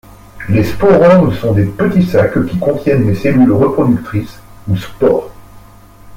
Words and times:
Les 0.49 0.63
sporanges 0.63 1.39
sont 1.41 1.53
des 1.53 1.65
petits 1.65 2.03
sacs 2.07 2.43
qui 2.47 2.57
contiennent 2.57 3.05
les 3.05 3.13
cellules 3.13 3.51
reproductrices, 3.51 4.39
ou 4.67 4.75
spores. 4.75 5.29